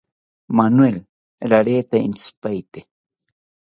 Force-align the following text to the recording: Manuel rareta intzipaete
Manuel 0.57 0.97
rareta 1.51 1.97
intzipaete 2.07 2.79